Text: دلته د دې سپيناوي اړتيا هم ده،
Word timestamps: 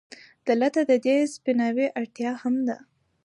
دلته 0.47 0.79
د 0.89 0.91
دې 1.05 1.17
سپيناوي 1.33 1.87
اړتيا 1.99 2.31
هم 2.41 2.55
ده، 2.67 2.77